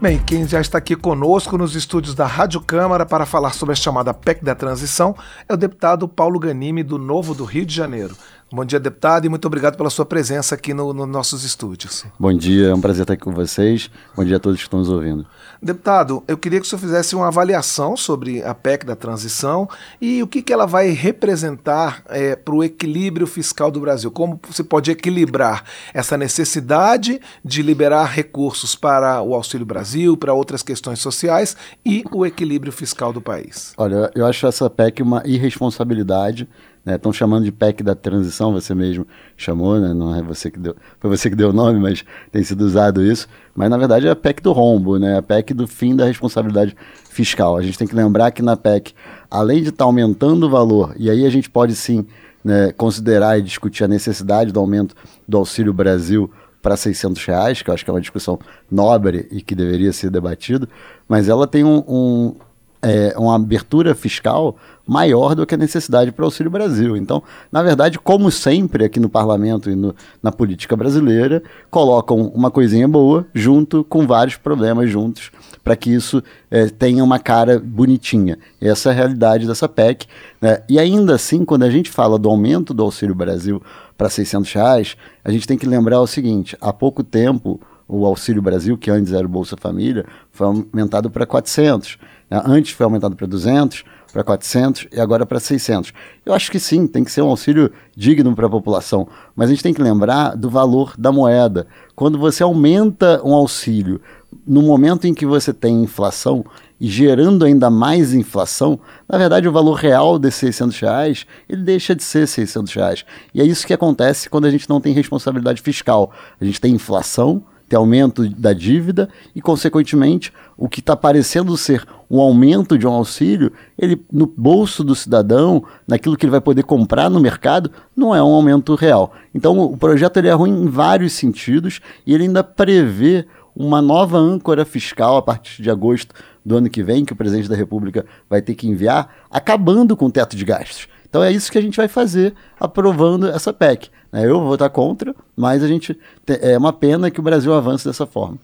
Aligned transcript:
Bem, 0.00 0.16
quem 0.16 0.46
já 0.46 0.60
está 0.60 0.78
aqui 0.78 0.94
conosco 0.94 1.58
nos 1.58 1.74
estúdios 1.74 2.14
da 2.14 2.24
Rádio 2.24 2.60
Câmara 2.60 3.04
para 3.04 3.26
falar 3.26 3.52
sobre 3.52 3.72
a 3.72 3.74
chamada 3.74 4.14
PEC 4.14 4.44
da 4.44 4.54
transição 4.54 5.12
é 5.48 5.52
o 5.52 5.56
deputado 5.56 6.06
Paulo 6.06 6.38
Ganime, 6.38 6.84
do 6.84 6.98
Novo 6.98 7.34
do 7.34 7.44
Rio 7.44 7.66
de 7.66 7.74
Janeiro. 7.74 8.16
Bom 8.50 8.64
dia, 8.64 8.80
deputado, 8.80 9.26
e 9.26 9.28
muito 9.28 9.44
obrigado 9.44 9.76
pela 9.76 9.90
sua 9.90 10.06
presença 10.06 10.54
aqui 10.54 10.72
nos 10.72 10.94
no 10.94 11.04
nossos 11.04 11.44
estúdios. 11.44 12.06
Bom 12.18 12.32
dia, 12.32 12.68
é 12.68 12.74
um 12.74 12.80
prazer 12.80 13.02
estar 13.02 13.12
aqui 13.12 13.22
com 13.22 13.32
vocês. 13.32 13.90
Bom 14.16 14.24
dia 14.24 14.38
a 14.38 14.40
todos 14.40 14.56
que 14.56 14.62
estão 14.62 14.78
nos 14.78 14.88
ouvindo. 14.88 15.26
Deputado, 15.60 16.24
eu 16.26 16.38
queria 16.38 16.58
que 16.58 16.64
o 16.64 16.68
senhor 16.68 16.80
fizesse 16.80 17.14
uma 17.14 17.26
avaliação 17.26 17.94
sobre 17.94 18.42
a 18.42 18.54
PEC 18.54 18.86
da 18.86 18.96
transição 18.96 19.68
e 20.00 20.22
o 20.22 20.26
que, 20.26 20.40
que 20.40 20.50
ela 20.50 20.64
vai 20.64 20.88
representar 20.88 22.02
é, 22.08 22.34
para 22.36 22.54
o 22.54 22.64
equilíbrio 22.64 23.26
fiscal 23.26 23.70
do 23.70 23.80
Brasil. 23.80 24.10
Como 24.10 24.40
você 24.48 24.64
pode 24.64 24.90
equilibrar 24.90 25.62
essa 25.92 26.16
necessidade 26.16 27.20
de 27.44 27.60
liberar 27.60 28.06
recursos 28.06 28.74
para 28.74 29.20
o 29.20 29.34
Auxílio 29.34 29.66
Brasil, 29.66 30.16
para 30.16 30.32
outras 30.32 30.62
questões 30.62 31.00
sociais 31.00 31.54
e 31.84 32.02
o 32.10 32.24
equilíbrio 32.24 32.72
fiscal 32.72 33.12
do 33.12 33.20
país? 33.20 33.74
Olha, 33.76 34.10
eu 34.14 34.24
acho 34.24 34.46
essa 34.46 34.70
PEC 34.70 35.02
uma 35.02 35.22
irresponsabilidade 35.26 36.48
Estão 36.94 37.10
né? 37.10 37.16
chamando 37.16 37.44
de 37.44 37.52
PEC 37.52 37.82
da 37.82 37.94
transição, 37.94 38.52
você 38.52 38.74
mesmo 38.74 39.06
chamou, 39.36 39.78
né? 39.78 39.92
não 39.92 40.14
é 40.14 40.22
você 40.22 40.50
que 40.50 40.58
deu, 40.58 40.76
foi 40.98 41.10
você 41.10 41.28
que 41.28 41.36
deu 41.36 41.50
o 41.50 41.52
nome, 41.52 41.78
mas 41.78 42.04
tem 42.30 42.42
sido 42.42 42.62
usado 42.62 43.02
isso. 43.02 43.28
Mas 43.54 43.68
na 43.70 43.76
verdade 43.76 44.06
é 44.06 44.10
a 44.10 44.16
PEC 44.16 44.42
do 44.42 44.52
rombo, 44.52 44.98
né? 44.98 45.18
a 45.18 45.22
PEC 45.22 45.54
do 45.54 45.66
fim 45.66 45.96
da 45.96 46.04
responsabilidade 46.04 46.76
fiscal. 47.10 47.56
A 47.56 47.62
gente 47.62 47.78
tem 47.78 47.88
que 47.88 47.94
lembrar 47.94 48.30
que 48.30 48.42
na 48.42 48.56
PEC, 48.56 48.94
além 49.30 49.62
de 49.62 49.70
estar 49.70 49.78
tá 49.78 49.84
aumentando 49.84 50.46
o 50.46 50.50
valor, 50.50 50.94
e 50.96 51.10
aí 51.10 51.26
a 51.26 51.30
gente 51.30 51.50
pode 51.50 51.74
sim 51.74 52.06
né, 52.44 52.72
considerar 52.72 53.38
e 53.38 53.42
discutir 53.42 53.84
a 53.84 53.88
necessidade 53.88 54.52
do 54.52 54.60
aumento 54.60 54.94
do 55.26 55.36
Auxílio 55.36 55.72
Brasil 55.72 56.30
para 56.62 56.76
600 56.76 57.24
reais, 57.24 57.62
que 57.62 57.70
eu 57.70 57.74
acho 57.74 57.84
que 57.84 57.90
é 57.90 57.94
uma 57.94 58.00
discussão 58.00 58.38
nobre 58.70 59.28
e 59.30 59.40
que 59.40 59.54
deveria 59.54 59.92
ser 59.92 60.10
debatido, 60.10 60.68
mas 61.08 61.28
ela 61.28 61.46
tem 61.46 61.64
um, 61.64 61.84
um 61.86 62.34
é, 62.82 63.14
uma 63.16 63.34
abertura 63.36 63.94
fiscal 63.94 64.56
maior 64.86 65.34
do 65.34 65.46
que 65.46 65.54
a 65.54 65.58
necessidade 65.58 66.10
para 66.10 66.22
o 66.22 66.26
Auxílio 66.26 66.50
Brasil. 66.50 66.96
Então, 66.96 67.22
na 67.52 67.62
verdade, 67.62 67.98
como 67.98 68.30
sempre 68.30 68.84
aqui 68.84 68.98
no 68.98 69.08
parlamento 69.08 69.68
e 69.68 69.74
no, 69.74 69.94
na 70.22 70.32
política 70.32 70.74
brasileira, 70.74 71.42
colocam 71.70 72.32
uma 72.34 72.50
coisinha 72.50 72.88
boa 72.88 73.26
junto 73.34 73.84
com 73.84 74.06
vários 74.06 74.36
problemas 74.36 74.90
juntos 74.90 75.30
para 75.62 75.76
que 75.76 75.90
isso 75.90 76.22
é, 76.50 76.66
tenha 76.66 77.04
uma 77.04 77.18
cara 77.18 77.58
bonitinha. 77.58 78.38
Essa 78.58 78.88
é 78.88 78.92
a 78.92 78.94
realidade 78.94 79.46
dessa 79.46 79.68
PEC. 79.68 80.06
Né? 80.40 80.62
E 80.66 80.78
ainda 80.78 81.16
assim, 81.16 81.44
quando 81.44 81.64
a 81.64 81.70
gente 81.70 81.90
fala 81.90 82.18
do 82.18 82.30
aumento 82.30 82.72
do 82.72 82.82
Auxílio 82.82 83.14
Brasil 83.14 83.62
para 83.96 84.08
600 84.08 84.50
reais, 84.54 84.96
a 85.22 85.30
gente 85.30 85.46
tem 85.46 85.58
que 85.58 85.66
lembrar 85.66 86.00
o 86.00 86.06
seguinte: 86.06 86.56
há 86.58 86.72
pouco 86.72 87.04
tempo 87.04 87.60
o 87.86 88.06
Auxílio 88.06 88.40
Brasil, 88.40 88.78
que 88.78 88.90
antes 88.90 89.12
era 89.12 89.26
o 89.26 89.28
Bolsa 89.28 89.56
Família, 89.58 90.06
foi 90.30 90.46
aumentado 90.46 91.10
para 91.10 91.26
400. 91.26 91.98
Né? 92.30 92.42
Antes 92.44 92.72
foi 92.72 92.84
aumentado 92.84 93.16
para 93.16 93.26
200, 93.26 93.84
para 94.12 94.24
400 94.24 94.88
e 94.92 95.00
agora 95.00 95.26
para 95.26 95.38
600. 95.38 95.92
Eu 96.24 96.32
acho 96.32 96.50
que 96.50 96.58
sim, 96.58 96.86
tem 96.86 97.04
que 97.04 97.12
ser 97.12 97.22
um 97.22 97.28
auxílio 97.28 97.70
digno 97.96 98.34
para 98.34 98.46
a 98.46 98.50
população, 98.50 99.08
mas 99.34 99.48
a 99.48 99.52
gente 99.52 99.62
tem 99.62 99.74
que 99.74 99.82
lembrar 99.82 100.36
do 100.36 100.48
valor 100.48 100.94
da 100.98 101.12
moeda. 101.12 101.66
Quando 101.94 102.18
você 102.18 102.42
aumenta 102.42 103.20
um 103.24 103.34
auxílio 103.34 104.00
no 104.46 104.62
momento 104.62 105.06
em 105.06 105.14
que 105.14 105.26
você 105.26 105.52
tem 105.52 105.82
inflação 105.82 106.44
e 106.80 106.86
gerando 106.86 107.44
ainda 107.44 107.70
mais 107.70 108.14
inflação, 108.14 108.78
na 109.08 109.18
verdade 109.18 109.48
o 109.48 109.52
valor 109.52 109.74
real 109.74 110.18
desses 110.18 110.40
600 110.40 110.80
reais, 110.80 111.26
ele 111.48 111.62
deixa 111.62 111.94
de 111.94 112.02
ser 112.02 112.26
600 112.26 112.72
reais. 112.72 113.04
E 113.34 113.40
é 113.40 113.44
isso 113.44 113.66
que 113.66 113.74
acontece 113.74 114.30
quando 114.30 114.46
a 114.46 114.50
gente 114.50 114.68
não 114.68 114.80
tem 114.80 114.92
responsabilidade 114.92 115.60
fiscal. 115.60 116.12
A 116.40 116.44
gente 116.44 116.60
tem 116.60 116.74
inflação, 116.74 117.42
ter 117.68 117.76
aumento 117.76 118.28
da 118.28 118.52
dívida 118.52 119.08
e, 119.34 119.42
consequentemente, 119.42 120.32
o 120.56 120.68
que 120.68 120.80
está 120.80 120.96
parecendo 120.96 121.56
ser 121.56 121.84
um 122.10 122.20
aumento 122.20 122.78
de 122.78 122.86
um 122.86 122.90
auxílio, 122.90 123.52
ele 123.78 124.02
no 124.10 124.26
bolso 124.26 124.82
do 124.82 124.94
cidadão, 124.94 125.62
naquilo 125.86 126.16
que 126.16 126.24
ele 126.24 126.30
vai 126.30 126.40
poder 126.40 126.62
comprar 126.62 127.10
no 127.10 127.20
mercado, 127.20 127.70
não 127.94 128.14
é 128.14 128.22
um 128.22 128.34
aumento 128.34 128.74
real. 128.74 129.12
Então, 129.34 129.58
o 129.58 129.76
projeto 129.76 130.16
ele 130.16 130.28
é 130.28 130.32
ruim 130.32 130.62
em 130.62 130.68
vários 130.68 131.12
sentidos 131.12 131.80
e 132.06 132.14
ele 132.14 132.24
ainda 132.24 132.42
prevê 132.42 133.26
uma 133.54 133.82
nova 133.82 134.16
âncora 134.16 134.64
fiscal 134.64 135.16
a 135.16 135.22
partir 135.22 135.62
de 135.62 135.70
agosto 135.70 136.14
do 136.44 136.56
ano 136.56 136.70
que 136.70 136.82
vem, 136.82 137.04
que 137.04 137.12
o 137.12 137.16
presidente 137.16 137.48
da 137.48 137.56
República 137.56 138.06
vai 138.30 138.40
ter 138.40 138.54
que 138.54 138.68
enviar, 138.68 139.26
acabando 139.30 139.96
com 139.96 140.06
o 140.06 140.10
teto 140.10 140.36
de 140.36 140.44
gastos. 140.44 140.88
Então 141.08 141.22
é 141.22 141.32
isso 141.32 141.50
que 141.50 141.58
a 141.58 141.62
gente 141.62 141.76
vai 141.76 141.88
fazer 141.88 142.34
aprovando 142.60 143.28
essa 143.28 143.52
PEC. 143.52 143.90
Né? 144.12 144.26
Eu 144.26 144.38
vou 144.40 144.48
votar 144.48 144.70
contra, 144.70 145.14
mas 145.36 145.62
a 145.62 145.68
gente 145.68 145.98
é 146.26 146.56
uma 146.56 146.72
pena 146.72 147.10
que 147.10 147.20
o 147.20 147.22
Brasil 147.22 147.52
avance 147.54 147.84
dessa 147.84 148.06
forma. 148.06 148.38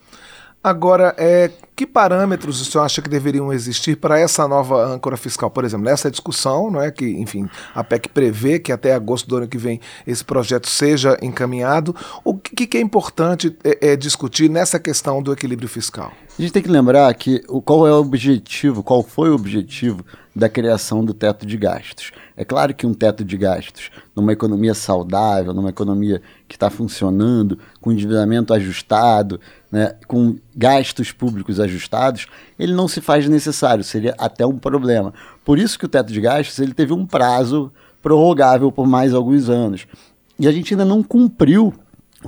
Agora, 0.64 1.14
é, 1.18 1.50
que 1.76 1.86
parâmetros 1.86 2.58
o 2.58 2.64
senhor 2.64 2.84
acha 2.84 3.02
que 3.02 3.08
deveriam 3.10 3.52
existir 3.52 3.98
para 3.98 4.18
essa 4.18 4.48
nova 4.48 4.82
âncora 4.82 5.14
fiscal? 5.14 5.50
Por 5.50 5.62
exemplo, 5.62 5.84
nessa 5.84 6.10
discussão, 6.10 6.70
não 6.70 6.80
é 6.80 6.90
que, 6.90 7.04
enfim, 7.04 7.46
a 7.74 7.84
PEC 7.84 8.08
prevê 8.08 8.58
que 8.58 8.72
até 8.72 8.94
agosto 8.94 9.28
do 9.28 9.36
ano 9.36 9.46
que 9.46 9.58
vem 9.58 9.78
esse 10.06 10.24
projeto 10.24 10.66
seja 10.66 11.18
encaminhado. 11.20 11.94
O 12.24 12.34
que, 12.34 12.66
que 12.66 12.78
é 12.78 12.80
importante 12.80 13.54
é, 13.62 13.92
é, 13.92 13.94
discutir 13.96 14.48
nessa 14.48 14.78
questão 14.78 15.22
do 15.22 15.34
equilíbrio 15.34 15.68
fiscal? 15.68 16.10
A 16.38 16.40
gente 16.40 16.54
tem 16.54 16.62
que 16.62 16.70
lembrar 16.70 17.12
que 17.12 17.42
o, 17.46 17.60
qual 17.60 17.86
é 17.86 17.92
o 17.92 17.96
objetivo, 17.96 18.82
qual 18.82 19.02
foi 19.02 19.28
o 19.28 19.34
objetivo 19.34 20.02
da 20.34 20.48
criação 20.48 21.04
do 21.04 21.12
teto 21.12 21.44
de 21.44 21.58
gastos. 21.58 22.10
É 22.36 22.44
claro 22.44 22.74
que 22.74 22.84
um 22.84 22.92
teto 22.92 23.24
de 23.24 23.36
gastos, 23.36 23.90
numa 24.14 24.32
economia 24.32 24.74
saudável, 24.74 25.54
numa 25.54 25.70
economia 25.70 26.20
que 26.48 26.56
está 26.56 26.68
funcionando, 26.68 27.58
com 27.80 27.92
endividamento 27.92 28.52
ajustado, 28.52 29.40
né, 29.70 29.94
com 30.08 30.36
gastos 30.54 31.12
públicos 31.12 31.60
ajustados, 31.60 32.26
ele 32.58 32.72
não 32.72 32.88
se 32.88 33.00
faz 33.00 33.28
necessário, 33.28 33.84
seria 33.84 34.14
até 34.18 34.44
um 34.44 34.58
problema. 34.58 35.14
Por 35.44 35.58
isso 35.58 35.78
que 35.78 35.86
o 35.86 35.88
teto 35.88 36.12
de 36.12 36.20
gastos 36.20 36.58
ele 36.58 36.74
teve 36.74 36.92
um 36.92 37.06
prazo 37.06 37.72
prorrogável 38.02 38.72
por 38.72 38.86
mais 38.86 39.14
alguns 39.14 39.48
anos. 39.48 39.86
E 40.38 40.48
a 40.48 40.52
gente 40.52 40.74
ainda 40.74 40.84
não 40.84 41.04
cumpriu 41.04 41.72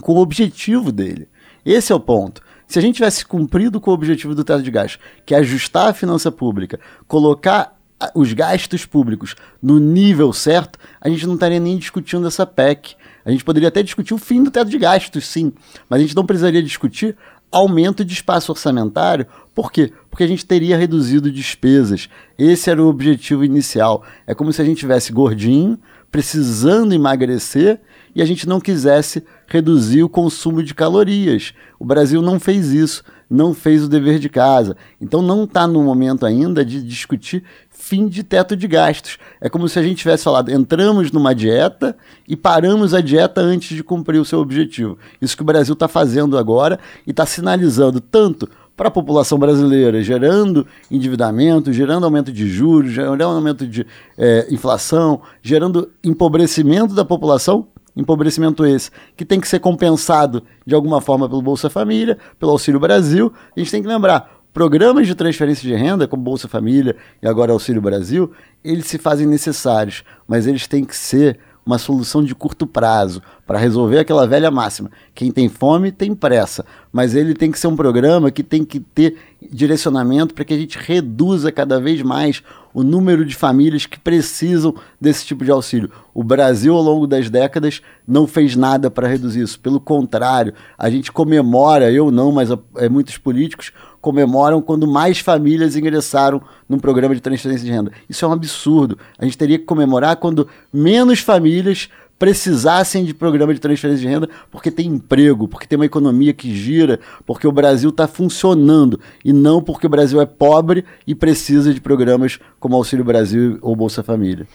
com 0.01 0.15
o 0.15 0.21
objetivo 0.21 0.93
dele. 0.93 1.29
Esse 1.65 1.93
é 1.93 1.95
o 1.95 2.01
ponto. 2.01 2.41
Se 2.69 2.79
a 2.79 2.83
gente 2.83 2.97
tivesse 2.97 3.27
cumprido 3.27 3.81
com 3.81 3.91
o 3.91 3.95
objetivo 3.95 4.35
do 4.35 4.45
teto 4.45 4.63
de 4.63 4.71
gastos, 4.71 5.01
que 5.25 5.35
é 5.35 5.39
ajustar 5.39 5.89
a 5.89 5.95
finança 5.95 6.31
pública, 6.31 6.79
colocar 7.07 7.76
os 8.15 8.33
gastos 8.33 8.85
públicos 8.85 9.35
no 9.63 9.79
nível 9.79 10.33
certo, 10.33 10.79
a 11.01 11.09
gente 11.09 11.27
não 11.27 11.35
estaria 11.35 11.61
nem 11.61 11.79
discutindo 11.79 12.27
essa 12.27 12.47
PEC. 12.47 12.95
A 13.25 13.31
gente 13.31 13.45
poderia 13.45 13.69
até 13.69 13.83
discutir 13.83 14.15
o 14.15 14.19
fim 14.19 14.43
do 14.43 14.51
teto 14.51 14.71
de 14.71 14.79
gastos, 14.79 15.27
sim, 15.27 15.53
mas 15.89 15.99
a 15.99 16.03
gente 16.03 16.15
não 16.15 16.27
precisaria 16.27 16.63
discutir 16.63 17.17
aumento 17.51 18.05
de 18.05 18.13
espaço 18.13 18.53
orçamentário. 18.53 19.27
Por 19.55 19.73
quê? 19.73 19.93
Porque 20.11 20.25
a 20.25 20.27
gente 20.27 20.45
teria 20.45 20.77
reduzido 20.77 21.31
despesas. 21.31 22.09
Esse 22.39 22.71
era 22.71 22.83
o 22.83 22.89
objetivo 22.89 23.45
inicial. 23.45 24.05
É 24.27 24.35
como 24.35 24.53
se 24.53 24.61
a 24.61 24.65
gente 24.65 24.79
tivesse 24.79 25.13
gordinho, 25.13 25.79
precisando 26.11 26.93
emagrecer 26.93 27.81
e 28.15 28.23
a 28.23 28.25
gente 28.25 28.49
não 28.49 28.61
quisesse 28.61 29.25
reduzir 29.47 30.03
o 30.03 30.09
consumo 30.09 30.63
de 30.63 30.75
calorias. 30.75 31.55
O 31.79 31.85
Brasil 31.85 32.21
não 32.23 32.41
fez 32.41 32.73
isso, 32.73 33.03
não 33.29 33.53
fez 33.53 33.85
o 33.85 33.89
dever 33.89 34.19
de 34.19 34.29
casa. 34.29 34.77
Então 35.01 35.21
não 35.21 35.45
está 35.45 35.67
no 35.67 35.83
momento 35.83 36.25
ainda 36.25 36.65
de 36.65 36.83
discutir 36.83 37.45
fim 37.71 38.09
de 38.09 38.23
teto 38.23 38.57
de 38.57 38.67
gastos. 38.67 39.19
É 39.41 39.49
como 39.49 39.69
se 39.69 39.79
a 39.79 39.83
gente 39.83 39.99
tivesse 39.99 40.25
falado, 40.25 40.51
entramos 40.51 41.13
numa 41.13 41.35
dieta 41.35 41.97
e 42.27 42.37
paramos 42.37 42.95
a 42.95 43.01
dieta 43.01 43.41
antes 43.41 43.77
de 43.77 43.85
cumprir 43.85 44.19
o 44.19 44.25
seu 44.25 44.41
objetivo. 44.41 44.99
Isso 45.21 45.37
que 45.37 45.43
o 45.43 45.47
Brasil 45.47 45.75
está 45.75 45.89
fazendo 45.89 46.39
agora 46.39 46.79
e 47.07 47.11
está 47.11 47.27
sinalizando 47.27 48.01
tanto 48.01 48.49
para 48.77 48.89
a 48.89 48.91
população 48.91 49.39
brasileira, 49.39 50.03
gerando 50.03 50.67
endividamento, 50.91 51.73
gerando 51.73 52.05
aumento 52.05 52.31
de 52.31 52.47
juros, 52.47 52.93
gerando 52.93 53.23
aumento 53.23 53.67
de 53.67 53.87
é, 54.19 54.47
inflação, 54.51 55.23
gerando 55.41 55.91
empobrecimento 56.05 56.95
da 56.95 57.05
população, 57.05 57.69
empobrecimento 57.97 58.65
esse 58.65 58.91
que 59.17 59.25
tem 59.25 59.41
que 59.41 59.49
ser 59.49 59.61
compensado 59.61 60.43
de 60.67 60.75
alguma 60.75 61.01
forma 61.01 61.29
pelo 61.29 61.43
Bolsa 61.43 61.71
Família, 61.71 62.19
pelo 62.39 62.53
Auxílio 62.53 62.79
Brasil. 62.79 63.33
A 63.57 63.59
gente 63.59 63.71
tem 63.71 63.83
que 63.83 63.89
lembrar, 63.89 64.37
Programas 64.57 65.07
de 65.07 65.15
transferência 65.15 65.69
de 65.69 65.75
renda, 65.75 66.09
como 66.09 66.23
Bolsa 66.23 66.49
Família 66.49 66.97
e 67.23 67.29
agora 67.29 67.53
Auxílio 67.53 67.83
Brasil, 67.83 68.33
eles 68.65 68.87
se 68.87 68.97
fazem 68.97 69.27
necessários, 69.27 70.03
mas 70.27 70.47
eles 70.47 70.67
têm 70.67 70.83
que 70.83 70.97
ser 70.97 71.39
uma 71.67 71.77
solução 71.77 72.25
de 72.25 72.35
curto 72.35 72.67
prazo 72.67 73.21
para 73.47 73.59
resolver 73.59 73.99
aquela 73.99 74.27
velha 74.27 74.51
máxima. 74.51 74.91
Quem 75.15 75.31
tem 75.31 75.51
fome 75.51 75.93
tem 75.93 76.15
pressa, 76.15 76.65
mas 76.91 77.15
ele 77.15 77.35
tem 77.35 77.51
que 77.51 77.59
ser 77.59 77.67
um 77.67 77.77
programa 77.77 78.31
que 78.31 78.43
tem 78.43 78.65
que 78.65 78.81
ter 78.81 79.19
direcionamento 79.53 80.33
para 80.33 80.43
que 80.43 80.55
a 80.55 80.59
gente 80.59 80.79
reduza 80.79 81.53
cada 81.53 81.79
vez 81.79 82.01
mais 82.01 82.43
o 82.77 82.85
número 82.85 83.25
de 83.25 83.35
famílias 83.35 83.87
que 83.87 83.99
precisam 83.99 84.75
desse 85.01 85.25
tipo 85.25 85.43
de 85.43 85.51
auxílio. 85.51 85.91
O 86.13 86.23
Brasil, 86.23 86.75
ao 86.75 86.83
longo 86.83 87.07
das 87.07 87.31
décadas, 87.31 87.81
não 88.07 88.27
fez 88.27 88.55
nada 88.55 88.91
para 88.91 89.09
reduzir 89.09 89.41
isso. 89.41 89.59
Pelo 89.59 89.81
contrário, 89.81 90.53
a 90.77 90.91
gente 90.91 91.11
comemora, 91.11 91.91
eu 91.91 92.11
não, 92.11 92.31
mas 92.31 92.51
é, 92.77 92.87
muitos 92.87 93.17
políticos 93.17 93.73
comemoram 93.99 94.61
quando 94.61 94.87
mais 94.87 95.21
famílias 95.21 95.75
ingressaram 95.75 96.43
num 96.69 96.79
programa 96.79 97.15
de 97.15 97.23
transferência 97.23 97.65
de 97.65 97.73
renda. 97.73 97.93
Isso 98.11 98.27
é 98.27 98.29
um 98.29 98.33
absurdo. 98.33 98.99
A 99.19 99.25
gente 99.25 99.39
teria 99.39 99.59
que 99.59 99.65
comemorar 99.65 100.17
quando 100.17 100.47
menos 100.71 101.21
famílias 101.21 101.89
precisassem 102.19 103.05
de 103.05 103.15
programa 103.15 103.53
de 103.53 103.61
transferência 103.61 104.07
de 104.07 104.13
renda 104.13 104.29
porque 104.51 104.71
tem 104.71 104.87
emprego, 104.87 105.47
porque 105.47 105.67
tem 105.67 105.77
uma 105.77 105.87
economia 105.87 106.33
que 106.33 106.55
gira, 106.55 106.99
porque 107.27 107.47
o 107.47 107.53
Brasil 107.53 107.91
está 107.91 108.09
funcionando 108.09 108.99
e 109.25 109.33
não 109.33 109.63
porque 109.63 109.87
o 109.87 109.91
Brasil 109.91 110.21
é 110.21 110.27
pobre 110.27 110.85
e 111.07 111.15
precisa 111.15 111.73
de 111.73 111.81
programas 111.81 112.39
como 112.59 112.77
Auxílio 112.77 113.05
Brasil 113.05 113.59
ou 113.61 113.77
Bolsa 113.77 114.03
Família. 114.03 114.47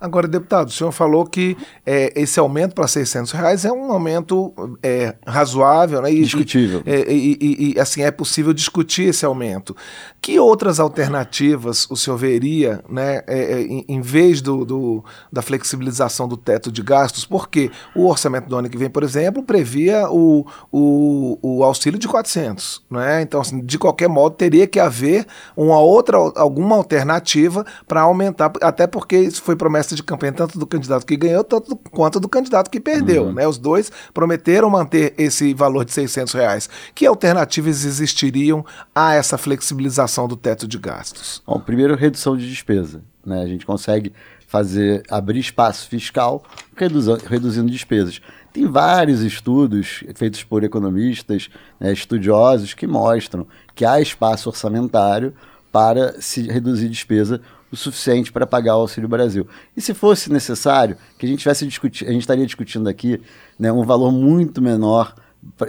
Agora, 0.00 0.26
deputado, 0.26 0.68
o 0.68 0.72
senhor 0.72 0.90
falou 0.92 1.26
que 1.26 1.56
é, 1.84 2.10
esse 2.16 2.40
aumento 2.40 2.74
para 2.74 2.88
600 2.88 3.32
reais 3.32 3.66
é 3.66 3.72
um 3.72 3.92
aumento 3.92 4.54
é, 4.82 5.14
razoável, 5.26 6.00
né? 6.00 6.10
E, 6.10 6.22
Discutível. 6.22 6.82
É, 6.86 7.12
e, 7.12 7.36
e, 7.38 7.74
e, 7.74 7.80
assim, 7.80 8.02
é 8.02 8.10
possível 8.10 8.54
discutir 8.54 9.10
esse 9.10 9.26
aumento. 9.26 9.76
Que 10.22 10.38
outras 10.38 10.80
alternativas 10.80 11.86
o 11.90 11.96
senhor 11.96 12.16
veria, 12.16 12.82
né, 12.88 13.22
é, 13.26 13.38
é, 13.38 13.60
em, 13.60 13.84
em, 13.88 14.00
vez 14.00 14.40
do, 14.40 14.64
do, 14.64 15.04
da 15.30 15.42
flexibilização 15.42 16.26
do 16.26 16.36
teto 16.36 16.72
de 16.72 16.82
gastos? 16.82 17.26
Porque 17.26 17.70
o 17.94 18.08
orçamento 18.08 18.48
do 18.48 18.56
ano 18.56 18.70
que 18.70 18.78
vem, 18.78 18.88
por 18.88 19.02
exemplo, 19.02 19.42
previa 19.42 20.08
o, 20.10 20.46
o, 20.72 21.38
o 21.42 21.62
auxílio 21.62 21.98
de 21.98 22.08
400, 22.08 22.82
né? 22.90 23.20
Então, 23.20 23.40
assim, 23.42 23.60
de 23.60 23.78
qualquer 23.78 24.08
modo, 24.08 24.34
teria 24.34 24.66
que 24.66 24.80
haver 24.80 25.26
uma 25.54 25.78
outra, 25.78 26.16
alguma 26.36 26.76
alternativa 26.76 27.66
para 27.86 28.00
aumentar, 28.00 28.50
até 28.62 28.86
porque 28.86 29.18
isso 29.18 29.42
foi 29.42 29.56
promessa 29.56 29.89
de 29.94 30.02
campanha 30.02 30.32
tanto 30.32 30.58
do 30.58 30.66
candidato 30.66 31.06
que 31.06 31.16
ganhou 31.16 31.44
tanto, 31.44 31.76
quanto 31.90 32.20
do 32.20 32.28
candidato 32.28 32.70
que 32.70 32.80
perdeu. 32.80 33.24
Uhum. 33.24 33.32
Né? 33.32 33.46
Os 33.46 33.58
dois 33.58 33.90
prometeram 34.12 34.70
manter 34.70 35.14
esse 35.18 35.54
valor 35.54 35.84
de 35.84 35.92
600 35.92 36.34
reais. 36.34 36.68
Que 36.94 37.06
alternativas 37.06 37.84
existiriam 37.84 38.64
a 38.94 39.14
essa 39.14 39.38
flexibilização 39.38 40.26
do 40.28 40.36
teto 40.36 40.66
de 40.66 40.78
gastos? 40.78 41.42
Bom, 41.46 41.60
primeiro, 41.60 41.94
redução 41.94 42.36
de 42.36 42.48
despesa. 42.48 43.02
Né? 43.24 43.42
A 43.42 43.46
gente 43.46 43.66
consegue 43.66 44.12
fazer 44.46 45.04
abrir 45.08 45.38
espaço 45.38 45.88
fiscal 45.88 46.42
reduzindo, 46.76 47.22
reduzindo 47.24 47.70
despesas. 47.70 48.20
Tem 48.52 48.66
vários 48.66 49.22
estudos 49.22 50.02
feitos 50.16 50.42
por 50.42 50.64
economistas, 50.64 51.48
né, 51.78 51.92
estudiosos, 51.92 52.74
que 52.74 52.84
mostram 52.84 53.46
que 53.76 53.84
há 53.84 54.00
espaço 54.00 54.48
orçamentário 54.48 55.32
para 55.70 56.20
se 56.20 56.42
reduzir 56.42 56.88
despesa 56.88 57.40
o 57.70 57.76
suficiente 57.76 58.32
para 58.32 58.46
pagar 58.46 58.76
o 58.76 58.80
Auxílio 58.80 59.08
Brasil. 59.08 59.46
E 59.76 59.80
se 59.80 59.94
fosse 59.94 60.30
necessário, 60.30 60.96
que 61.18 61.26
a 61.26 61.28
gente 61.28 61.40
tivesse 61.40 61.66
discutir, 61.66 62.06
a 62.06 62.12
gente 62.12 62.22
estaria 62.22 62.44
discutindo 62.44 62.88
aqui 62.88 63.20
né, 63.58 63.70
um 63.70 63.84
valor 63.84 64.10
muito 64.10 64.60
menor 64.60 65.14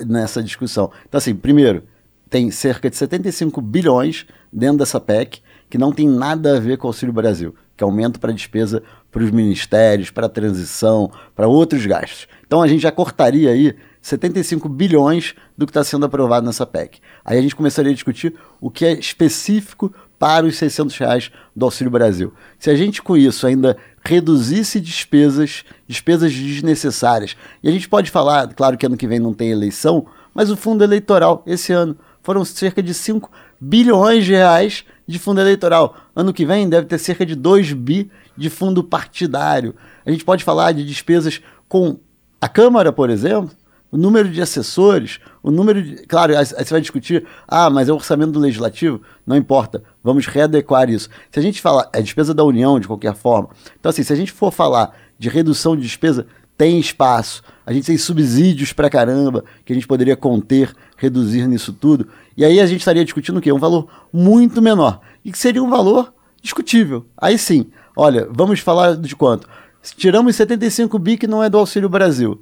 nessa 0.06 0.42
discussão. 0.42 0.92
Então, 1.08 1.18
assim, 1.18 1.36
primeiro, 1.36 1.84
tem 2.30 2.50
cerca 2.50 2.90
de 2.90 2.96
75 2.96 3.62
bilhões 3.62 4.26
dentro 4.52 4.78
dessa 4.78 5.00
PEC 5.00 5.42
que 5.70 5.78
não 5.78 5.92
tem 5.92 6.08
nada 6.08 6.58
a 6.58 6.60
ver 6.60 6.78
com 6.78 6.88
o 6.88 6.90
Auxílio 6.90 7.14
Brasil, 7.14 7.56
que 7.78 7.84
é 7.84 7.86
aumento 7.86 8.20
para 8.20 8.34
despesa 8.34 8.84
para 9.12 9.24
os 9.24 9.32
ministérios, 9.32 10.10
para 10.10 10.26
a 10.26 10.30
transição, 10.30 11.12
para 11.36 11.48
outros 11.48 11.86
gastos. 11.86 12.28
Então 12.46 12.62
a 12.62 12.68
gente 12.68 12.82
já 12.82 12.92
cortaria 12.92 13.52
aí 13.52 13.76
75 14.02 14.68
bilhões 14.68 15.36
do 15.58 15.66
que 15.66 15.72
está 15.72 15.84
sendo 15.84 16.06
aprovado 16.06 16.46
nessa 16.46 16.66
PEC. 16.66 17.00
Aí 17.24 17.38
a 17.38 17.42
gente 17.42 17.56
começaria 17.56 17.92
a 17.92 17.94
discutir 17.94 18.34
o 18.60 18.72
que 18.72 18.86
é 18.86 18.94
específico 18.94 19.94
para 20.22 20.46
os 20.46 20.56
600 20.58 20.96
reais 21.00 21.32
do 21.56 21.66
Auxílio 21.66 21.90
Brasil. 21.90 22.32
Se 22.60 22.70
a 22.70 22.76
gente 22.76 23.02
com 23.02 23.18
isso 23.18 23.48
ainda 23.48 23.76
reduzisse 24.06 24.80
despesas, 24.80 25.66
despesas 25.88 26.32
desnecessárias, 26.32 27.36
e 27.64 27.68
a 27.68 27.72
gente 27.72 27.90
pode 27.90 28.12
falar, 28.12 28.48
claro 28.54 28.78
que 28.78 28.86
ano 28.86 28.96
que 28.96 29.08
vem 29.08 29.18
não 29.18 29.34
tem 29.34 29.50
eleição, 29.50 30.06
mas 30.32 30.52
o 30.52 30.56
fundo 30.56 30.84
eleitoral 30.84 31.42
esse 31.48 31.74
ano 31.74 31.98
foram 32.22 32.46
cerca 32.46 32.84
de 32.84 32.94
5 32.94 33.32
bilhões 33.60 34.24
de 34.24 34.34
reais 34.34 34.86
de 35.08 35.18
fundo 35.18 35.42
eleitoral. 35.42 35.96
Ano 36.16 36.32
que 36.32 36.46
vem 36.46 36.70
deve 36.70 36.86
ter 36.86 37.00
cerca 37.00 37.26
de 37.26 37.34
2 37.34 37.74
bi 37.74 38.12
de 38.38 38.52
fundo 38.52 38.84
partidário. 38.84 39.74
A 40.06 40.12
gente 40.12 40.24
pode 40.24 40.44
falar 40.44 40.72
de 40.72 40.86
despesas 40.86 41.42
com 41.68 41.98
a 42.40 42.48
Câmara, 42.48 42.94
por 42.94 43.10
exemplo, 43.10 43.50
o 43.92 43.98
número 43.98 44.30
de 44.30 44.42
assessores, 44.42 45.20
o 45.44 45.52
número 45.52 45.84
de. 45.84 45.96
Claro, 46.08 46.38
aí 46.38 46.46
você 46.46 46.64
vai 46.70 46.80
discutir, 46.80 47.26
ah, 47.48 47.70
mas 47.70 47.90
é 47.90 47.92
o 47.92 47.96
orçamento 47.96 48.32
do 48.32 48.40
legislativo? 48.40 49.02
Não 49.28 49.36
importa, 49.36 49.84
vamos 50.02 50.26
readequar 50.26 50.90
isso. 50.90 51.10
Se 51.30 51.40
a 51.40 51.42
gente 51.42 51.62
falar, 51.62 51.90
é 51.92 52.02
despesa 52.02 52.34
da 52.34 52.44
União 52.44 52.80
de 52.80 52.88
qualquer 52.88 53.14
forma. 53.14 53.50
Então, 53.80 53.90
assim, 53.90 54.04
se 54.04 54.14
a 54.14 54.16
gente 54.16 54.32
for 54.32 54.52
falar 54.52 54.96
de 55.20 55.28
redução 55.28 55.76
de 55.76 55.82
despesa, 55.82 56.26
tem 56.58 56.80
espaço. 56.80 57.44
A 57.66 57.74
gente 57.74 57.88
tem 57.88 57.98
subsídios 57.98 58.72
pra 58.72 58.90
caramba 58.90 59.44
que 59.66 59.74
a 59.74 59.76
gente 59.76 59.88
poderia 59.88 60.16
conter, 60.16 60.74
reduzir 60.96 61.48
nisso 61.48 61.74
tudo. 61.74 62.08
E 62.38 62.46
aí 62.46 62.60
a 62.60 62.66
gente 62.66 62.80
estaria 62.80 63.04
discutindo 63.04 63.38
o 63.38 63.42
quê? 63.42 63.52
Um 63.52 63.60
valor 63.60 63.88
muito 64.14 64.62
menor. 64.62 65.02
E 65.26 65.32
que 65.32 65.38
seria 65.38 65.62
um 65.62 65.70
valor 65.70 66.14
discutível. 66.42 67.06
Aí 67.18 67.38
sim, 67.38 67.72
olha, 67.96 68.28
vamos 68.32 68.60
falar 68.60 68.96
de 68.96 69.16
quanto? 69.16 69.50
Tiramos 69.98 70.36
75 70.36 70.98
bi 71.00 71.18
que 71.18 71.28
não 71.28 71.44
é 71.44 71.50
do 71.50 71.58
Auxílio 71.58 71.90
Brasil. 71.90 72.40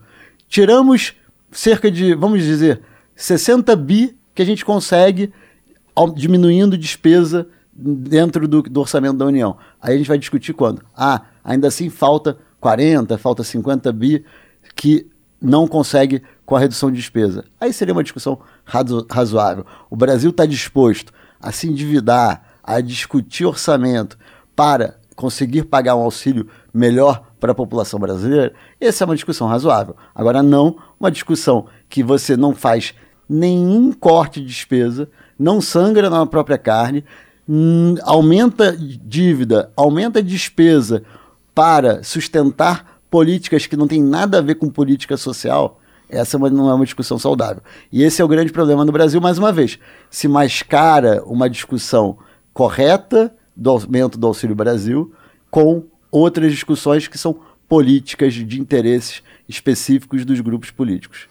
Tiramos 0.48 1.14
cerca 1.52 1.90
de, 1.90 2.14
vamos 2.14 2.44
dizer, 2.44 2.82
60 3.16 3.76
bi 3.76 4.18
que 4.34 4.42
a 4.42 4.46
gente 4.46 4.64
consegue 4.64 5.34
diminuindo 6.16 6.78
despesa 6.78 7.48
dentro 7.74 8.48
do, 8.48 8.62
do, 8.62 8.80
orçamento 8.80 9.18
da 9.18 9.26
União. 9.26 9.58
Aí 9.82 9.96
a 9.96 9.98
gente 9.98 10.08
vai 10.08 10.18
discutir 10.18 10.54
quando? 10.54 10.82
Ah, 10.96 11.24
ainda 11.44 11.68
assim 11.68 11.90
falta 11.90 12.38
40, 12.60 13.18
falta 13.18 13.44
50 13.44 13.92
bi 13.92 14.26
que 14.76 15.08
não 15.42 15.68
consegue 15.68 16.22
com 16.46 16.56
a 16.56 16.60
redução 16.60 16.92
de 16.92 16.98
despesa. 16.98 17.46
Aí 17.60 17.72
seria 17.72 17.94
uma 17.94 18.04
discussão 18.04 18.40
razo 18.66 19.06
razoável. 19.10 19.66
O 19.90 19.96
Brasil 19.96 20.30
está 20.30 20.46
disposto 20.46 21.14
a 21.40 21.52
se 21.52 21.68
endividar, 21.68 22.44
a 22.64 22.82
discutir 22.82 23.46
orçamento 23.46 24.18
para 24.56 24.99
conseguir 25.20 25.64
pagar 25.64 25.98
um 25.98 26.02
auxílio 26.02 26.48
melhor 26.74 27.22
para 27.42 27.52
a 27.52 27.56
população 27.56 28.00
brasileira, 28.00 28.54
essa 28.80 29.04
é 29.04 29.06
uma 29.06 29.16
discussão 29.16 29.50
razoável. 29.50 29.94
Agora, 30.16 30.42
não 30.42 30.78
uma 30.98 31.12
discussão 31.12 31.66
que 31.90 32.02
você 32.02 32.38
não 32.38 32.56
faz 32.56 32.94
nenhum 33.28 33.92
corte 33.92 34.40
de 34.40 34.48
despesa, 34.48 35.10
não 35.38 35.60
sangra 35.60 36.10
na 36.10 36.26
própria 36.26 36.58
carne, 36.58 37.04
aumenta 38.04 38.74
dívida, 38.78 39.70
aumenta 39.76 40.24
despesa 40.24 41.04
para 41.54 42.02
sustentar 42.02 43.02
políticas 43.12 43.68
que 43.68 43.76
não 43.76 43.90
têm 43.90 44.02
nada 44.02 44.38
a 44.38 44.42
ver 44.42 44.56
com 44.56 44.70
política 44.70 45.18
social, 45.18 45.82
essa 46.08 46.38
é 46.38 46.50
não 46.50 46.70
é 46.70 46.74
uma 46.74 46.86
discussão 46.86 47.20
saudável. 47.20 47.62
E 47.92 48.04
esse 48.04 48.22
é 48.22 48.26
o 48.26 48.28
grande 48.28 48.54
problema 48.54 48.86
no 48.86 48.92
Brasil, 48.94 49.20
mais 49.20 49.38
uma 49.38 49.52
vez. 49.52 49.78
Se 50.10 50.30
mascara 50.30 51.22
uma 51.26 51.50
discussão 51.50 52.18
correta 52.54 53.34
do 53.60 53.70
aumento 53.70 54.18
do 54.18 54.26
Auxílio 54.26 54.56
Brasil 54.56 55.14
com 55.52 55.84
outras 56.10 56.52
discussões 56.52 57.08
que 57.08 57.18
são 57.18 57.40
políticas 57.68 58.34
de 58.34 58.60
interesses 58.60 59.22
específicos 59.48 60.26
dos 60.26 60.40
grupos 60.40 60.72
políticos. 60.72 61.28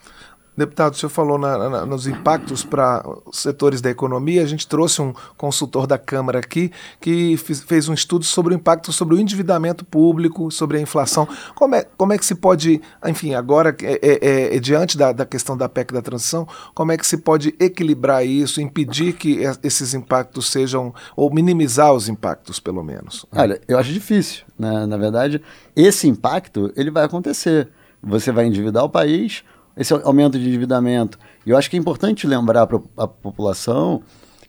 Deputado, 0.59 0.95
o 0.95 0.97
senhor 0.97 1.11
falou 1.11 1.39
na, 1.39 1.71
na, 1.71 1.87
nos 1.87 2.09
impactos 2.09 2.65
para 2.65 3.09
os 3.25 3.39
setores 3.39 3.81
da 3.81 3.91
economia. 3.91 4.43
A 4.43 4.47
gente 4.47 4.67
trouxe 4.67 5.01
um 5.01 5.15
consultor 5.37 5.87
da 5.87 5.97
Câmara 5.97 6.41
aqui 6.41 6.73
que 7.01 7.37
fiz, 7.37 7.61
fez 7.61 7.89
um 7.89 7.95
estudo 7.95 8.25
sobre 8.25 8.55
o 8.55 8.57
impacto 8.57 8.93
sobre 8.93 9.15
o 9.15 9.21
endividamento 9.21 9.85
público, 9.85 10.51
sobre 10.51 10.77
a 10.77 10.81
inflação. 10.81 11.29
Como 11.55 11.77
é, 11.77 11.87
como 11.97 12.13
é 12.13 12.19
que 12.19 12.27
se 12.27 12.35
pode, 12.35 12.83
enfim, 13.07 13.35
agora, 13.35 13.73
é, 13.81 14.01
é, 14.03 14.19
é, 14.21 14.57
é 14.57 14.59
diante 14.59 14.99
da, 14.99 15.13
da, 15.13 15.25
questão 15.25 15.57
da 15.57 15.69
PEC 15.69 15.93
da 15.93 16.03
transição, 16.03 16.45
como 16.75 16.91
é 16.91 16.97
que 16.97 17.07
se 17.07 17.19
pode 17.19 17.55
equilibrar 17.61 18.27
isso, 18.27 18.61
impedir 18.61 19.13
que 19.13 19.39
esses 19.63 19.95
impactos 19.95 20.51
sejam, 20.51 20.93
ou 21.15 21.33
minimizar 21.33 21.93
os 21.93 22.09
impactos, 22.09 22.59
pelo 22.59 22.83
menos? 22.83 23.25
Olha, 23.31 23.61
eu 23.69 23.79
acho 23.79 23.93
difícil. 23.93 24.45
Né? 24.59 24.87
Na 24.87 24.97
verdade, 24.97 25.41
esse 25.77 26.09
impacto 26.09 26.73
ele 26.75 26.91
vai 26.91 27.05
acontecer. 27.05 27.69
Você 28.03 28.33
vai 28.33 28.47
endividar 28.47 28.83
o 28.83 28.89
país 28.89 29.45
esse 29.79 29.95
aumento 29.95 30.39
de 30.39 30.49
endividamento. 30.49 31.19
E 31.47 31.51
eu 31.51 31.57
acho 31.57 31.71
que 31.71 31.77
é 31.77 31.79
importante 31.79 32.27
lembrar 32.27 32.67
para 32.67 32.81
a 32.97 33.07
população 33.07 34.03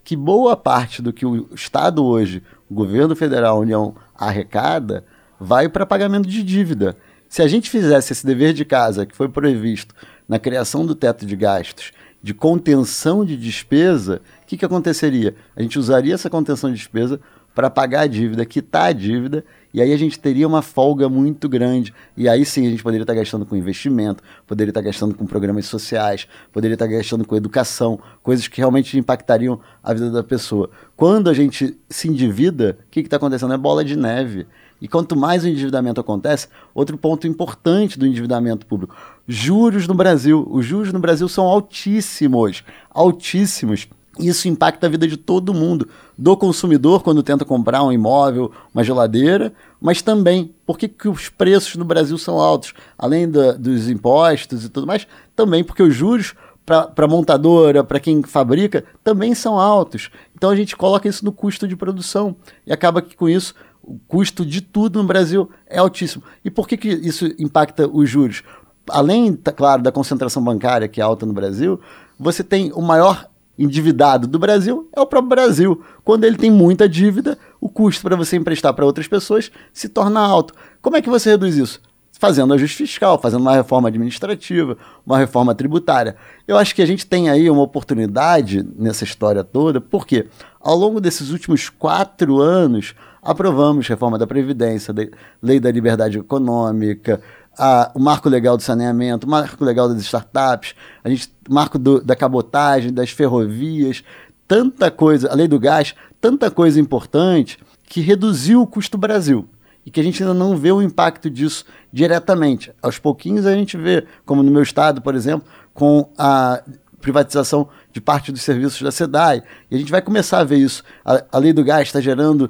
que 0.03 0.15
boa 0.15 0.57
parte 0.57 1.03
do 1.03 1.13
que 1.13 1.25
o 1.25 1.47
Estado 1.53 2.03
hoje, 2.03 2.41
o 2.67 2.73
governo 2.73 3.15
federal, 3.15 3.57
a 3.57 3.59
União, 3.59 3.95
arrecada, 4.15 5.05
vai 5.39 5.69
para 5.69 5.85
pagamento 5.85 6.27
de 6.27 6.41
dívida. 6.41 6.97
Se 7.29 7.43
a 7.43 7.47
gente 7.47 7.69
fizesse 7.69 8.11
esse 8.11 8.25
dever 8.25 8.53
de 8.53 8.65
casa 8.65 9.05
que 9.05 9.15
foi 9.15 9.29
previsto 9.29 9.93
na 10.27 10.39
criação 10.39 10.83
do 10.83 10.95
teto 10.95 11.27
de 11.27 11.35
gastos, 11.35 11.91
de 12.23 12.33
contenção 12.33 13.23
de 13.23 13.37
despesa, 13.37 14.21
o 14.43 14.47
que, 14.47 14.57
que 14.57 14.65
aconteceria? 14.65 15.35
A 15.55 15.61
gente 15.61 15.77
usaria 15.77 16.15
essa 16.15 16.29
contenção 16.29 16.71
de 16.71 16.77
despesa 16.77 17.21
para 17.59 17.69
pagar 17.69 18.01
a 18.03 18.07
dívida, 18.07 18.45
quitar 18.45 18.85
a 18.85 18.91
dívida, 18.93 19.43
e 19.73 19.81
aí 19.81 19.91
a 19.91 19.97
gente 19.97 20.17
teria 20.17 20.47
uma 20.47 20.61
folga 20.61 21.09
muito 21.09 21.49
grande. 21.49 21.93
E 22.15 22.29
aí 22.29 22.45
sim 22.45 22.65
a 22.65 22.69
gente 22.69 22.81
poderia 22.81 23.03
estar 23.03 23.13
gastando 23.13 23.45
com 23.45 23.53
investimento, 23.53 24.23
poderia 24.47 24.71
estar 24.71 24.79
gastando 24.79 25.13
com 25.13 25.25
programas 25.25 25.65
sociais, 25.65 26.25
poderia 26.53 26.75
estar 26.75 26.87
gastando 26.87 27.27
com 27.27 27.35
educação, 27.35 27.99
coisas 28.23 28.47
que 28.47 28.59
realmente 28.59 28.97
impactariam 28.97 29.59
a 29.83 29.93
vida 29.93 30.09
da 30.09 30.23
pessoa. 30.23 30.69
Quando 30.95 31.29
a 31.29 31.33
gente 31.33 31.77
se 31.89 32.07
endivida, 32.07 32.77
o 32.79 32.89
que 32.89 33.01
está 33.01 33.17
acontecendo? 33.17 33.53
É 33.53 33.57
bola 33.57 33.83
de 33.83 33.97
neve. 33.97 34.47
E 34.81 34.87
quanto 34.87 35.13
mais 35.13 35.43
o 35.43 35.47
endividamento 35.49 35.99
acontece, 35.99 36.47
outro 36.73 36.97
ponto 36.97 37.27
importante 37.27 37.99
do 37.99 38.07
endividamento 38.07 38.65
público: 38.65 38.95
juros 39.27 39.85
no 39.85 39.93
Brasil. 39.93 40.47
Os 40.49 40.65
juros 40.65 40.93
no 40.93 40.99
Brasil 40.99 41.27
são 41.27 41.43
altíssimos, 41.43 42.63
altíssimos 42.89 43.89
Isso 44.19 44.49
impacta 44.49 44.85
a 44.85 44.89
vida 44.89 45.07
de 45.07 45.15
todo 45.15 45.53
mundo, 45.53 45.87
do 46.17 46.35
consumidor 46.35 47.01
quando 47.01 47.23
tenta 47.23 47.45
comprar 47.45 47.83
um 47.83 47.91
imóvel, 47.91 48.51
uma 48.73 48.83
geladeira, 48.83 49.53
mas 49.79 50.01
também 50.01 50.53
porque 50.65 50.87
que 50.89 51.07
os 51.07 51.29
preços 51.29 51.75
no 51.75 51.85
Brasil 51.85 52.17
são 52.17 52.37
altos, 52.37 52.73
além 52.97 53.29
da, 53.29 53.53
dos 53.53 53.89
impostos 53.89 54.65
e 54.65 54.69
tudo 54.69 54.85
mais, 54.85 55.07
também 55.35 55.63
porque 55.63 55.81
os 55.81 55.95
juros 55.95 56.35
para 56.65 57.05
a 57.05 57.07
montadora, 57.07 57.83
para 57.83 57.99
quem 57.99 58.21
fabrica, 58.21 58.83
também 59.03 59.33
são 59.33 59.57
altos. 59.57 60.11
Então 60.35 60.51
a 60.51 60.55
gente 60.55 60.75
coloca 60.75 61.07
isso 61.07 61.25
no 61.25 61.31
custo 61.31 61.67
de 61.67 61.75
produção 61.75 62.35
e 62.67 62.71
acaba 62.71 63.01
que 63.01 63.15
com 63.15 63.27
isso 63.27 63.55
o 63.81 63.97
custo 64.07 64.45
de 64.45 64.61
tudo 64.61 65.01
no 65.01 65.07
Brasil 65.07 65.49
é 65.65 65.79
altíssimo. 65.79 66.23
E 66.45 66.51
por 66.51 66.67
que, 66.67 66.77
que 66.77 66.89
isso 66.89 67.25
impacta 67.39 67.87
os 67.87 68.07
juros? 68.07 68.43
Além, 68.87 69.33
tá 69.33 69.51
claro, 69.51 69.81
da 69.81 69.91
concentração 69.91 70.43
bancária 70.43 70.87
que 70.87 71.01
é 71.01 71.03
alta 71.03 71.25
no 71.25 71.33
Brasil, 71.33 71.79
você 72.19 72.43
tem 72.43 72.71
o 72.73 72.81
maior 72.81 73.27
endividado 73.59 74.25
do 74.25 74.39
Brasil 74.39 74.89
é 74.95 75.01
o 75.01 75.05
próprio 75.05 75.29
Brasil. 75.29 75.83
Quando 76.03 76.23
ele 76.23 76.37
tem 76.37 76.49
muita 76.49 76.87
dívida, 76.87 77.37
o 77.59 77.67
custo 77.67 78.01
para 78.01 78.15
você 78.15 78.37
emprestar 78.37 78.73
para 78.73 78.85
outras 78.85 79.07
pessoas 79.07 79.51
se 79.73 79.89
torna 79.89 80.21
alto. 80.21 80.53
Como 80.81 80.95
é 80.95 81.01
que 81.01 81.09
você 81.09 81.31
reduz 81.31 81.57
isso? 81.57 81.81
Fazendo 82.17 82.53
ajuste 82.53 82.77
fiscal, 82.77 83.19
fazendo 83.19 83.41
uma 83.41 83.53
reforma 83.53 83.89
administrativa, 83.89 84.77
uma 85.05 85.17
reforma 85.17 85.53
tributária. 85.53 86.15
Eu 86.47 86.57
acho 86.57 86.73
que 86.73 86.81
a 86.81 86.85
gente 86.85 87.05
tem 87.05 87.29
aí 87.29 87.49
uma 87.49 87.61
oportunidade 87.61 88.65
nessa 88.77 89.03
história 89.03 89.43
toda, 89.43 89.79
porque 89.79 90.27
ao 90.59 90.75
longo 90.75 90.99
desses 90.99 91.29
últimos 91.29 91.69
quatro 91.69 92.41
anos, 92.41 92.93
aprovamos 93.21 93.87
reforma 93.87 94.17
da 94.17 94.27
Previdência, 94.27 94.93
lei 95.41 95.59
da 95.59 95.71
liberdade 95.71 96.17
econômica, 96.17 97.21
a, 97.59 97.91
o 97.93 97.99
marco 97.99 98.29
legal 98.29 98.55
do 98.55 98.63
saneamento, 98.63 99.27
o 99.27 99.29
marco 99.29 99.63
legal 99.65 99.89
das 99.89 100.01
startups, 100.01 100.73
a 101.03 101.09
gente, 101.09 101.29
marco 101.49 101.77
do, 101.77 102.01
da 102.01 102.15
cabotagem, 102.15 102.93
das 102.93 103.09
ferrovias, 103.09 104.01
tanta 104.47 104.89
coisa, 104.89 105.29
a 105.29 105.35
lei 105.35 105.47
do 105.47 105.59
gás, 105.59 105.93
tanta 106.21 106.49
coisa 106.49 106.79
importante 106.79 107.59
que 107.83 107.99
reduziu 107.99 108.61
o 108.61 108.67
custo 108.67 108.97
Brasil 108.97 109.47
e 109.85 109.91
que 109.91 109.99
a 109.99 110.03
gente 110.03 110.23
ainda 110.23 110.33
não 110.33 110.55
vê 110.55 110.71
o 110.71 110.81
impacto 110.81 111.29
disso 111.29 111.65
diretamente. 111.91 112.71
Aos 112.81 112.97
pouquinhos 112.97 113.45
a 113.45 113.53
gente 113.53 113.75
vê, 113.75 114.05
como 114.25 114.41
no 114.41 114.51
meu 114.51 114.63
estado, 114.63 115.01
por 115.01 115.13
exemplo, 115.13 115.47
com 115.73 116.09
a 116.17 116.63
privatização 117.01 117.67
de 117.91 117.99
parte 117.99 118.31
dos 118.31 118.41
serviços 118.41 118.81
da 118.81 118.91
SEDAI. 118.91 119.41
E 119.69 119.75
a 119.75 119.79
gente 119.79 119.91
vai 119.91 120.01
começar 120.01 120.39
a 120.39 120.43
ver 120.43 120.57
isso. 120.57 120.83
A, 121.03 121.23
a 121.31 121.37
lei 121.37 121.51
do 121.51 121.63
gás 121.63 121.87
está 121.87 121.99
gerando 121.99 122.49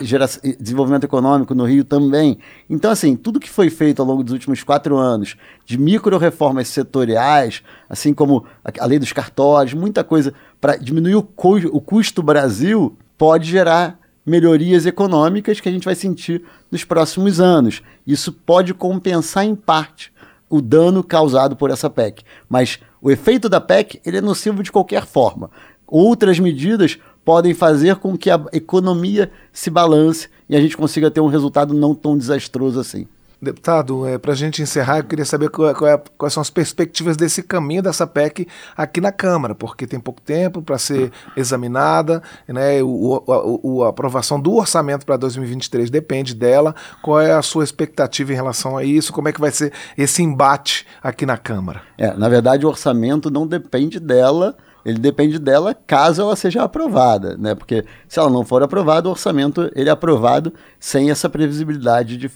gera, 0.00 0.28
desenvolvimento 0.58 1.04
econômico 1.04 1.54
no 1.54 1.64
Rio 1.64 1.84
também. 1.84 2.38
Então, 2.68 2.90
assim, 2.90 3.16
tudo 3.16 3.40
que 3.40 3.50
foi 3.50 3.70
feito 3.70 4.00
ao 4.00 4.08
longo 4.08 4.22
dos 4.22 4.32
últimos 4.32 4.62
quatro 4.62 4.96
anos, 4.96 5.36
de 5.64 5.78
micro-reformas 5.78 6.68
setoriais, 6.68 7.62
assim 7.88 8.12
como 8.12 8.44
a, 8.64 8.70
a 8.82 8.86
lei 8.86 8.98
dos 8.98 9.12
cartórios, 9.12 9.74
muita 9.74 10.04
coisa 10.04 10.32
para 10.60 10.76
diminuir 10.76 11.16
o, 11.16 11.22
cu, 11.22 11.56
o 11.56 11.80
custo 11.80 12.22
Brasil, 12.22 12.96
pode 13.16 13.50
gerar 13.50 13.98
melhorias 14.24 14.86
econômicas 14.86 15.60
que 15.60 15.68
a 15.68 15.72
gente 15.72 15.84
vai 15.84 15.94
sentir 15.94 16.42
nos 16.70 16.84
próximos 16.84 17.40
anos. 17.40 17.82
Isso 18.06 18.32
pode 18.32 18.74
compensar 18.74 19.44
em 19.44 19.54
parte 19.54 20.12
o 20.48 20.60
dano 20.60 21.02
causado 21.02 21.56
por 21.56 21.70
essa 21.70 21.88
PEC. 21.88 22.22
Mas 22.48 22.78
o 23.00 23.10
efeito 23.10 23.48
da 23.48 23.60
PEC 23.60 24.00
ele 24.04 24.18
é 24.18 24.20
nocivo 24.20 24.62
de 24.62 24.72
qualquer 24.72 25.06
forma. 25.06 25.50
Outras 25.86 26.38
medidas 26.38 26.98
podem 27.24 27.54
fazer 27.54 27.96
com 27.96 28.16
que 28.16 28.30
a 28.30 28.40
economia 28.52 29.30
se 29.52 29.70
balance 29.70 30.28
e 30.48 30.56
a 30.56 30.60
gente 30.60 30.76
consiga 30.76 31.10
ter 31.10 31.20
um 31.20 31.26
resultado 31.26 31.74
não 31.74 31.94
tão 31.94 32.16
desastroso 32.16 32.78
assim. 32.78 33.06
Deputado, 33.40 34.06
é, 34.06 34.16
para 34.16 34.32
a 34.32 34.34
gente 34.34 34.62
encerrar, 34.62 34.98
eu 34.98 35.04
queria 35.04 35.24
saber 35.24 35.50
qual, 35.50 35.74
qual 35.74 35.90
é, 35.90 36.02
quais 36.16 36.32
são 36.32 36.40
as 36.40 36.48
perspectivas 36.48 37.18
desse 37.18 37.42
caminho 37.42 37.82
dessa 37.82 38.06
PEC 38.06 38.48
aqui 38.74 38.98
na 38.98 39.12
Câmara, 39.12 39.54
porque 39.54 39.86
tem 39.86 40.00
pouco 40.00 40.22
tempo 40.22 40.62
para 40.62 40.78
ser 40.78 41.12
examinada, 41.36 42.22
né, 42.48 42.82
o, 42.82 43.22
o, 43.26 43.82
a, 43.82 43.86
a 43.86 43.90
aprovação 43.90 44.40
do 44.40 44.54
orçamento 44.54 45.04
para 45.04 45.18
2023 45.18 45.90
depende 45.90 46.34
dela. 46.34 46.74
Qual 47.02 47.20
é 47.20 47.32
a 47.32 47.42
sua 47.42 47.62
expectativa 47.62 48.32
em 48.32 48.36
relação 48.36 48.78
a 48.78 48.84
isso? 48.84 49.12
Como 49.12 49.28
é 49.28 49.32
que 49.32 49.40
vai 49.40 49.50
ser 49.50 49.70
esse 49.98 50.22
embate 50.22 50.86
aqui 51.02 51.26
na 51.26 51.36
Câmara? 51.36 51.82
É, 51.98 52.14
na 52.14 52.30
verdade, 52.30 52.64
o 52.64 52.70
orçamento 52.70 53.30
não 53.30 53.46
depende 53.46 54.00
dela, 54.00 54.56
ele 54.86 55.00
depende 55.00 55.36
dela 55.40 55.74
caso 55.74 56.22
ela 56.22 56.36
seja 56.36 56.62
aprovada, 56.62 57.36
né? 57.36 57.56
Porque 57.56 57.84
se 58.06 58.20
ela 58.20 58.30
não 58.30 58.44
for 58.44 58.62
aprovada, 58.62 59.08
o 59.08 59.10
orçamento 59.10 59.68
ele 59.74 59.88
é 59.88 59.92
aprovado 59.92 60.54
sem 60.78 61.10
essa 61.10 61.28
previsibilidade 61.28 62.16
de, 62.16 62.30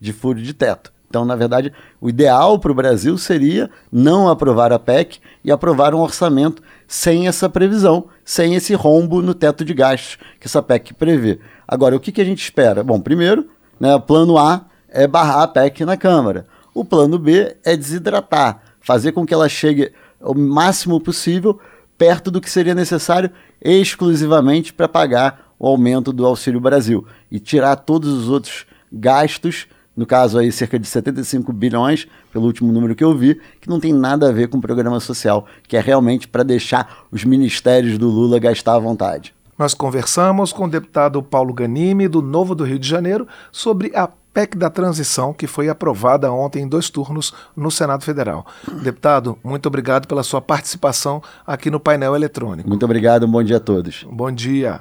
de 0.00 0.12
furo 0.12 0.42
de 0.42 0.52
teto. 0.52 0.92
Então, 1.08 1.24
na 1.24 1.36
verdade, 1.36 1.72
o 2.00 2.08
ideal 2.08 2.58
para 2.58 2.72
o 2.72 2.74
Brasil 2.74 3.16
seria 3.16 3.70
não 3.92 4.28
aprovar 4.28 4.72
a 4.72 4.80
PEC 4.80 5.20
e 5.44 5.52
aprovar 5.52 5.94
um 5.94 6.00
orçamento 6.00 6.60
sem 6.88 7.28
essa 7.28 7.48
previsão, 7.48 8.06
sem 8.24 8.56
esse 8.56 8.74
rombo 8.74 9.22
no 9.22 9.32
teto 9.32 9.64
de 9.64 9.72
gastos 9.72 10.18
que 10.40 10.48
essa 10.48 10.60
PEC 10.60 10.94
prevê. 10.94 11.38
Agora, 11.68 11.94
o 11.94 12.00
que, 12.00 12.10
que 12.10 12.20
a 12.20 12.24
gente 12.24 12.42
espera? 12.42 12.82
Bom, 12.82 13.00
primeiro, 13.00 13.46
né, 13.78 13.94
o 13.94 14.00
plano 14.00 14.38
A 14.38 14.64
é 14.88 15.06
barrar 15.06 15.42
a 15.42 15.46
PEC 15.46 15.84
na 15.84 15.96
Câmara. 15.96 16.48
O 16.74 16.84
plano 16.84 17.16
B 17.16 17.56
é 17.64 17.76
desidratar, 17.76 18.60
fazer 18.80 19.12
com 19.12 19.24
que 19.24 19.32
ela 19.32 19.48
chegue 19.48 19.92
o 20.20 20.34
máximo 20.34 21.00
possível 21.00 21.60
perto 22.02 22.32
do 22.32 22.40
que 22.40 22.50
seria 22.50 22.74
necessário 22.74 23.30
exclusivamente 23.64 24.72
para 24.72 24.88
pagar 24.88 25.52
o 25.56 25.68
aumento 25.68 26.12
do 26.12 26.26
Auxílio 26.26 26.58
Brasil 26.58 27.06
e 27.30 27.38
tirar 27.38 27.76
todos 27.76 28.12
os 28.12 28.28
outros 28.28 28.66
gastos, 28.92 29.68
no 29.96 30.04
caso 30.04 30.36
aí 30.36 30.50
cerca 30.50 30.80
de 30.80 30.88
75 30.88 31.52
bilhões, 31.52 32.08
pelo 32.32 32.46
último 32.46 32.72
número 32.72 32.96
que 32.96 33.04
eu 33.04 33.16
vi, 33.16 33.40
que 33.60 33.68
não 33.68 33.78
tem 33.78 33.92
nada 33.92 34.28
a 34.28 34.32
ver 34.32 34.48
com 34.48 34.58
o 34.58 34.60
programa 34.60 34.98
social, 34.98 35.46
que 35.68 35.76
é 35.76 35.80
realmente 35.80 36.26
para 36.26 36.42
deixar 36.42 37.04
os 37.12 37.24
ministérios 37.24 37.96
do 37.98 38.08
Lula 38.08 38.40
gastar 38.40 38.74
à 38.74 38.80
vontade. 38.80 39.32
Nós 39.56 39.72
conversamos 39.72 40.52
com 40.52 40.64
o 40.64 40.68
deputado 40.68 41.22
Paulo 41.22 41.54
Ganime, 41.54 42.08
do 42.08 42.20
Novo 42.20 42.52
do 42.52 42.64
Rio 42.64 42.80
de 42.80 42.88
Janeiro, 42.88 43.28
sobre 43.52 43.92
a 43.94 44.08
PEC 44.32 44.56
da 44.56 44.70
transição, 44.70 45.32
que 45.32 45.46
foi 45.46 45.68
aprovada 45.68 46.30
ontem 46.30 46.62
em 46.62 46.68
dois 46.68 46.90
turnos 46.90 47.34
no 47.56 47.70
Senado 47.70 48.04
Federal. 48.04 48.46
Deputado, 48.82 49.38
muito 49.42 49.66
obrigado 49.66 50.06
pela 50.06 50.22
sua 50.22 50.40
participação 50.40 51.22
aqui 51.46 51.70
no 51.70 51.80
painel 51.80 52.14
eletrônico. 52.14 52.68
Muito 52.68 52.84
obrigado, 52.84 53.26
um 53.26 53.30
bom 53.30 53.42
dia 53.42 53.56
a 53.56 53.60
todos. 53.60 54.04
Bom 54.10 54.30
dia. 54.30 54.80